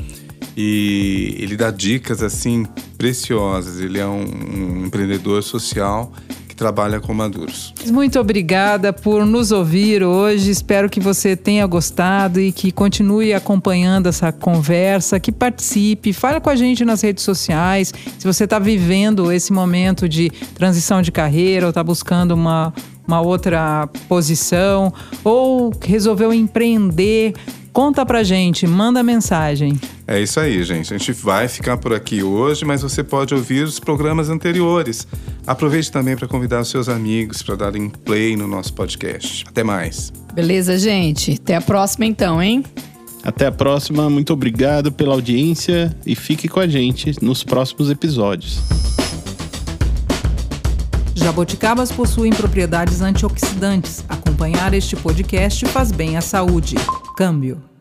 [0.56, 3.78] e ele dá dicas assim preciosas.
[3.78, 6.10] Ele é um, um empreendedor social
[6.48, 7.74] que trabalha com maduros.
[7.86, 10.50] Muito obrigada por nos ouvir hoje.
[10.50, 16.48] Espero que você tenha gostado e que continue acompanhando essa conversa, que participe, fale com
[16.48, 17.92] a gente nas redes sociais.
[18.18, 22.72] Se você está vivendo esse momento de transição de carreira ou está buscando uma,
[23.06, 24.92] uma outra posição
[25.22, 27.34] ou resolveu empreender,
[27.76, 29.78] conta pra gente, manda mensagem.
[30.06, 30.94] É isso aí, gente.
[30.94, 35.06] A gente vai ficar por aqui hoje, mas você pode ouvir os programas anteriores.
[35.46, 39.44] Aproveite também para convidar os seus amigos para darem play no nosso podcast.
[39.46, 40.10] Até mais.
[40.32, 41.34] Beleza, gente?
[41.34, 42.64] Até a próxima então, hein?
[43.22, 44.08] Até a próxima.
[44.08, 48.58] Muito obrigado pela audiência e fique com a gente nos próximos episódios.
[51.26, 54.04] Jaboticabas possuem propriedades antioxidantes.
[54.08, 56.76] Acompanhar este podcast faz bem à saúde.
[57.16, 57.75] Câmbio.